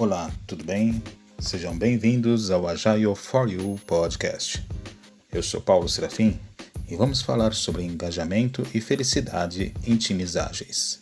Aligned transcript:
Olá, 0.00 0.30
tudo 0.46 0.62
bem? 0.62 1.02
Sejam 1.40 1.76
bem-vindos 1.76 2.52
ao 2.52 2.68
Agile 2.68 3.16
for 3.16 3.50
You 3.50 3.80
podcast. 3.84 4.64
Eu 5.32 5.42
sou 5.42 5.60
Paulo 5.60 5.88
Serafim 5.88 6.38
e 6.88 6.94
vamos 6.94 7.20
falar 7.20 7.52
sobre 7.52 7.82
engajamento 7.82 8.64
e 8.72 8.80
felicidade 8.80 9.74
em 9.84 9.96
times 9.96 10.36
ágeis. 10.36 11.00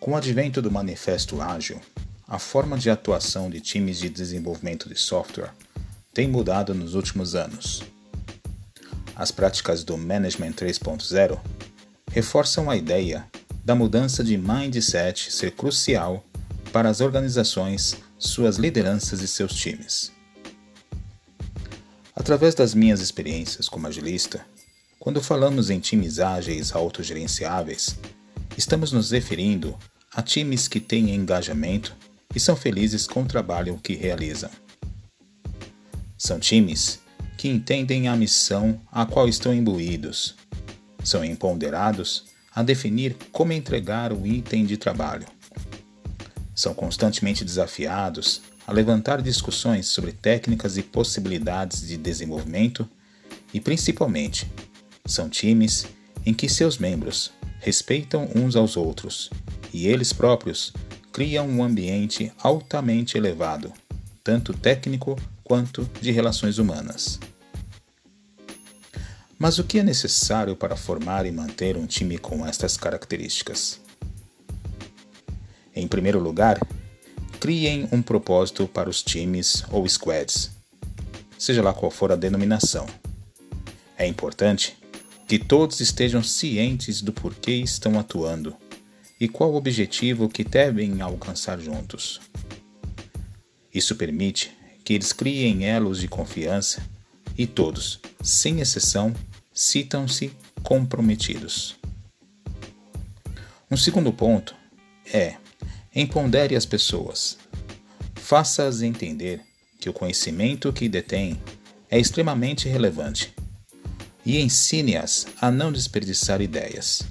Com 0.00 0.10
o 0.10 0.16
advento 0.16 0.60
do 0.60 0.72
Manifesto 0.72 1.40
Ágil, 1.40 1.80
a 2.26 2.40
forma 2.40 2.76
de 2.76 2.90
atuação 2.90 3.48
de 3.48 3.60
times 3.60 4.00
de 4.00 4.08
desenvolvimento 4.08 4.88
de 4.88 4.96
software 4.96 5.54
tem 6.12 6.26
mudado 6.26 6.74
nos 6.74 6.94
últimos 6.96 7.36
anos. 7.36 7.80
As 9.14 9.30
práticas 9.30 9.84
do 9.84 9.96
Management 9.96 10.54
3.0 10.54 11.38
reforçam 12.10 12.68
a 12.68 12.76
ideia 12.76 13.24
da 13.64 13.76
mudança 13.76 14.24
de 14.24 14.36
mindset 14.36 15.32
ser 15.32 15.52
crucial 15.52 16.24
para 16.72 16.88
as 16.88 17.00
organizações, 17.00 17.96
suas 18.18 18.56
lideranças 18.56 19.20
e 19.20 19.28
seus 19.28 19.54
times. 19.54 20.12
Através 22.14 22.54
das 22.54 22.74
minhas 22.74 23.00
experiências 23.00 23.68
como 23.68 23.86
agilista, 23.86 24.44
quando 24.98 25.22
falamos 25.22 25.70
em 25.70 25.80
times 25.80 26.18
ágeis 26.18 26.72
autogerenciáveis, 26.72 27.96
estamos 28.56 28.92
nos 28.92 29.10
referindo 29.10 29.76
a 30.14 30.22
times 30.22 30.68
que 30.68 30.80
têm 30.80 31.14
engajamento 31.14 31.96
e 32.34 32.38
são 32.38 32.54
felizes 32.54 33.06
com 33.06 33.22
o 33.22 33.26
trabalho 33.26 33.78
que 33.82 33.94
realizam. 33.94 34.50
São 36.18 36.38
times 36.38 37.00
que 37.36 37.48
entendem 37.48 38.06
a 38.06 38.14
missão 38.14 38.80
a 38.92 39.06
qual 39.06 39.26
estão 39.28 39.54
imbuídos, 39.54 40.36
são 41.02 41.24
empoderados 41.24 42.26
a 42.54 42.62
definir 42.62 43.16
como 43.32 43.52
entregar 43.52 44.12
o 44.12 44.26
item 44.26 44.66
de 44.66 44.76
trabalho 44.76 45.26
são 46.60 46.74
constantemente 46.74 47.42
desafiados 47.42 48.42
a 48.66 48.72
levantar 48.72 49.22
discussões 49.22 49.86
sobre 49.86 50.12
técnicas 50.12 50.76
e 50.76 50.82
possibilidades 50.82 51.88
de 51.88 51.96
desenvolvimento 51.96 52.86
e, 53.54 53.58
principalmente, 53.58 54.46
são 55.06 55.30
times 55.30 55.86
em 56.24 56.34
que 56.34 56.50
seus 56.50 56.76
membros 56.76 57.32
respeitam 57.60 58.28
uns 58.36 58.56
aos 58.56 58.76
outros 58.76 59.30
e 59.72 59.86
eles 59.86 60.12
próprios 60.12 60.72
criam 61.10 61.48
um 61.48 61.64
ambiente 61.64 62.30
altamente 62.42 63.16
elevado, 63.16 63.72
tanto 64.22 64.52
técnico 64.52 65.18
quanto 65.42 65.88
de 65.98 66.10
relações 66.10 66.58
humanas. 66.58 67.18
Mas 69.38 69.58
o 69.58 69.64
que 69.64 69.78
é 69.78 69.82
necessário 69.82 70.54
para 70.54 70.76
formar 70.76 71.24
e 71.24 71.32
manter 71.32 71.78
um 71.78 71.86
time 71.86 72.18
com 72.18 72.46
estas 72.46 72.76
características? 72.76 73.80
Em 75.80 75.88
primeiro 75.88 76.20
lugar, 76.20 76.60
criem 77.40 77.88
um 77.90 78.02
propósito 78.02 78.68
para 78.68 78.90
os 78.90 79.02
times 79.02 79.64
ou 79.70 79.88
squads, 79.88 80.50
seja 81.38 81.62
lá 81.62 81.72
qual 81.72 81.90
for 81.90 82.12
a 82.12 82.16
denominação. 82.16 82.86
É 83.96 84.06
importante 84.06 84.76
que 85.26 85.38
todos 85.38 85.80
estejam 85.80 86.22
cientes 86.22 87.00
do 87.00 87.14
porquê 87.14 87.52
estão 87.52 87.98
atuando 87.98 88.54
e 89.18 89.26
qual 89.26 89.52
o 89.52 89.56
objetivo 89.56 90.28
que 90.28 90.44
devem 90.44 91.00
alcançar 91.00 91.58
juntos. 91.58 92.20
Isso 93.72 93.96
permite 93.96 94.52
que 94.84 94.92
eles 94.92 95.14
criem 95.14 95.64
elos 95.64 96.00
de 96.00 96.08
confiança 96.08 96.82
e 97.38 97.46
todos, 97.46 98.00
sem 98.22 98.60
exceção, 98.60 99.14
citam-se 99.50 100.30
comprometidos. 100.62 101.74
Um 103.70 103.78
segundo 103.78 104.12
ponto 104.12 104.54
é 105.10 105.39
Empodere 105.92 106.54
as 106.54 106.64
pessoas. 106.64 107.36
Faça-as 108.14 108.80
entender 108.80 109.40
que 109.80 109.90
o 109.90 109.92
conhecimento 109.92 110.72
que 110.72 110.88
detêm 110.88 111.36
é 111.90 111.98
extremamente 111.98 112.68
relevante 112.68 113.34
e 114.24 114.40
ensine-as 114.40 115.26
a 115.40 115.50
não 115.50 115.72
desperdiçar 115.72 116.40
ideias. 116.40 117.02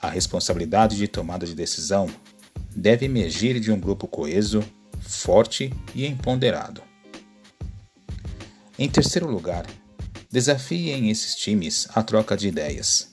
A 0.00 0.08
responsabilidade 0.08 0.96
de 0.96 1.08
tomada 1.08 1.44
de 1.44 1.56
decisão 1.56 2.08
deve 2.70 3.06
emergir 3.06 3.58
de 3.58 3.72
um 3.72 3.80
grupo 3.80 4.06
coeso, 4.06 4.62
forte 5.00 5.72
e 5.92 6.06
empoderado. 6.06 6.80
Em 8.78 8.88
terceiro 8.88 9.28
lugar, 9.28 9.66
desafiem 10.30 11.10
esses 11.10 11.34
times 11.34 11.88
à 11.96 12.02
troca 12.04 12.36
de 12.36 12.46
ideias. 12.46 13.10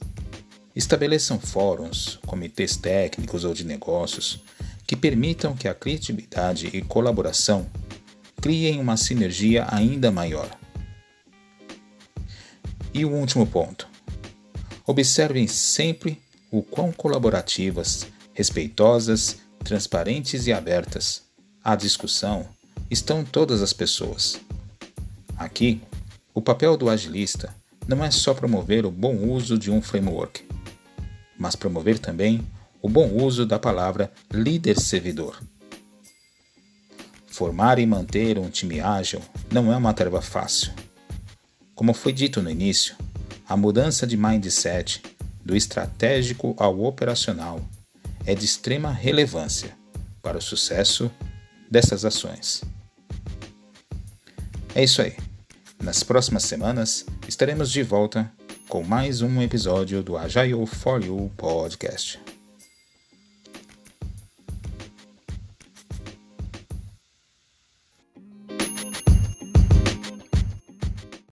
Estabeleçam 0.75 1.39
fóruns, 1.39 2.19
comitês 2.25 2.75
técnicos 2.75 3.43
ou 3.43 3.53
de 3.53 3.63
negócios 3.63 4.41
que 4.87 4.95
permitam 4.95 5.55
que 5.55 5.67
a 5.67 5.73
criatividade 5.73 6.67
e 6.73 6.81
colaboração 6.81 7.69
criem 8.41 8.79
uma 8.79 8.97
sinergia 8.97 9.67
ainda 9.69 10.11
maior. 10.11 10.49
E 12.93 13.05
o 13.05 13.11
último 13.11 13.45
ponto. 13.45 13.87
Observem 14.85 15.47
sempre 15.47 16.21
o 16.51 16.61
quão 16.61 16.91
colaborativas, 16.91 18.07
respeitosas, 18.33 19.37
transparentes 19.63 20.45
e 20.47 20.53
abertas 20.53 21.23
à 21.63 21.75
discussão 21.75 22.47
estão 22.91 23.23
todas 23.23 23.61
as 23.61 23.71
pessoas. 23.71 24.39
Aqui, 25.37 25.81
o 26.33 26.41
papel 26.41 26.75
do 26.75 26.89
agilista 26.89 27.55
não 27.87 28.03
é 28.03 28.11
só 28.11 28.33
promover 28.33 28.85
o 28.85 28.91
bom 28.91 29.15
uso 29.15 29.57
de 29.57 29.71
um 29.71 29.81
framework, 29.81 30.43
mas 31.43 31.57
promover 31.57 31.99
também 31.99 32.47
o 32.81 32.87
bom 32.87 33.21
uso 33.21 33.45
da 33.45 33.59
palavra 33.59 34.09
líder-servidor. 34.31 35.43
Formar 37.27 37.79
e 37.79 37.85
manter 37.85 38.39
um 38.39 38.49
time 38.49 38.79
ágil 38.79 39.21
não 39.51 39.69
é 39.69 39.75
uma 39.75 39.93
tarefa 39.93 40.21
fácil. 40.21 40.71
Como 41.75 41.93
foi 41.93 42.13
dito 42.13 42.41
no 42.41 42.49
início, 42.49 42.95
a 43.45 43.57
mudança 43.57 44.07
de 44.07 44.15
mindset 44.15 45.03
do 45.43 45.53
estratégico 45.53 46.55
ao 46.57 46.81
operacional 46.85 47.59
é 48.25 48.33
de 48.33 48.45
extrema 48.45 48.89
relevância 48.89 49.75
para 50.21 50.37
o 50.37 50.41
sucesso 50.41 51.11
dessas 51.69 52.05
ações. 52.05 52.63
É 54.73 54.81
isso 54.81 55.01
aí. 55.01 55.17
Nas 55.83 56.03
próximas 56.03 56.43
semanas 56.43 57.05
estaremos 57.27 57.69
de 57.69 57.83
volta 57.83 58.31
com 58.73 58.81
mais 58.81 59.21
um 59.21 59.39
episódio 59.39 60.01
do 60.01 60.17
Agile 60.17 60.65
for 60.65 60.99
You 61.05 61.31
Podcast. 61.37 62.22